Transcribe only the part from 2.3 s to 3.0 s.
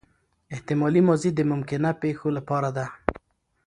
له پاره ده.